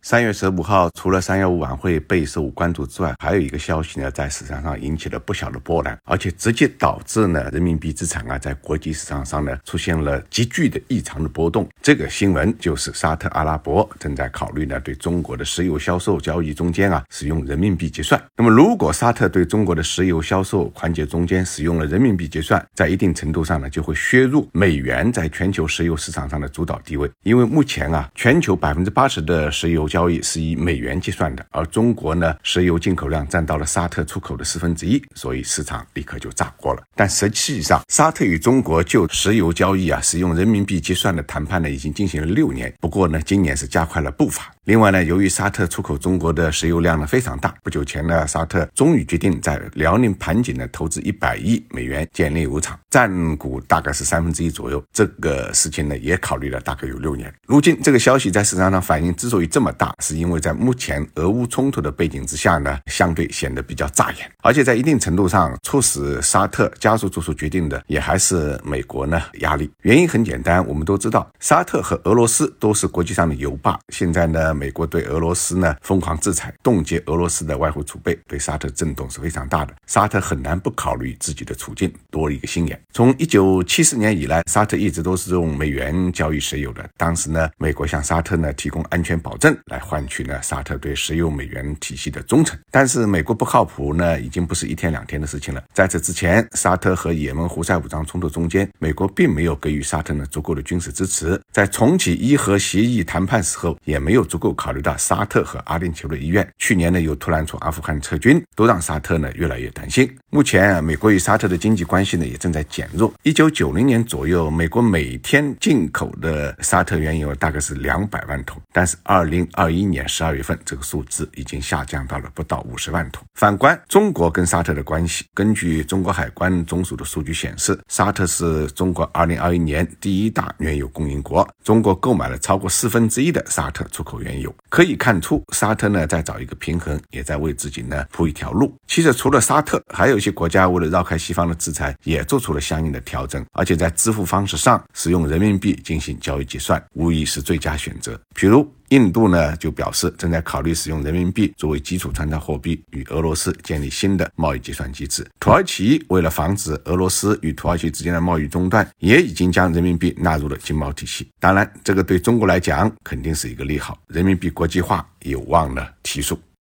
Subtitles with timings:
[0.00, 11.68] 三月十五号，除了三幺五晚会备受关注之外，还有一个消息呢，在市场上引起了不小的波澜，而且直接导致呢人民币资产啊在国际市场上呢出现了急剧的异常的波动。
[11.82, 18.22] 这个新闻就是沙特阿拉伯正在考虑呢对中国的石油销售交易中间啊使用人民币结算。
[18.36, 36.82] 那么，如果沙特对中国的石油销售环节中间使用了人民币结算，在一定程度上呢就会削弱美元在全球石油市场上的主导地位，因为目前啊全球百分之八十的石油交易是以美元计算的，而中国呢，石油进口量占到了沙特出口的四分之一，所以市场立刻就炸锅了。
[36.94, 42.72] 但实际上，沙特与中国就石油交易啊使用人民币结算的谈判呢，已经进行了六年。
[42.78, 44.52] 不过呢，今年是加快了步伐。
[44.68, 54.84] 另外呢，由于沙特出口中国的石油量呢非常大，不久前呢，沙特终于决定在辽宁盘锦呢投资一百亿美元建立油厂，占股大概是三分之一左右。
[54.92, 57.32] 这个事情呢也考虑了大概有六年。
[57.46, 69.70] 如今这个消息在市场上反应之所以这么大，是因为在目前俄乌冲突的背景之下呢，相对显得比较扎眼，而且在一定程度上促使沙特加速做出决定的也还是美国呢压力。
[69.80, 74.56] 原因很简单，我们都知道沙特和俄罗斯都是国际上的油霸，现在呢。
[74.58, 79.72] 美国对俄罗斯呢疯狂制裁，冻结俄罗斯的外汇储备，对沙特震动是非常大的。
[79.86, 82.78] 沙特很难不考虑自己的处境，多了一个心眼。
[82.92, 86.84] 从一九七四年以来，沙特一直都是用美元交易石油的。
[86.96, 92.58] 当时呢，美国向沙特呢提供安全保证，来换取呢沙特对石油美元体系的忠诚。
[92.70, 95.62] 但是美国不靠谱呢，已经不是一天两天的事情了。
[95.72, 101.40] 在此之前，沙特和也门胡塞武装冲突中间，美国并没有给予沙特呢足够的军事支持。
[101.52, 104.47] 在重启伊核协议谈判时候，也没有足够。
[104.52, 110.10] 考虑到沙特和阿联酋的意愿，去年呢又突然从阿富汗撤军，都让沙特呢越来越担心。
[110.30, 113.12] 目前啊美国与沙特的经济关系呢也正在减弱。
[113.22, 123.24] 一九九零年左右，美国每天进口的沙特原油大概是两百万桶，但是二零二一年十二月份这个数字已经下降到了不到五十万桶。
[123.34, 134.48] 反观中国跟沙特的关系，根据中国海关总署的数据显示，沙特是中国二零二一年第一大原油供应国，中国购买了超过四分之一的沙特出口原油。
[134.48, 138.74] 有可以看出，沙特呢在找一个平衡，也在为自己呢铺一条路。
[138.86, 148.18] 其实除了沙特，还有一些国家为了绕开西方的制裁，也做出了相应的调整，而且在支付方式上使用人民币进行交易结算，无疑是最佳选择。
[148.34, 148.66] 比如。
[148.90, 155.26] 印度呢就表示正在考虑使用人民币作为基础参照货币，与俄罗斯建立新的贸易结算机制。
[155.40, 161.28] 土耳其为了防止俄罗斯与土耳其之间的贸易中断，也已经将人民币纳入了经贸体系。
[161.38, 166.38] 当然，这个对中国来讲肯定是一个利好，人民币国际化有望呢提速。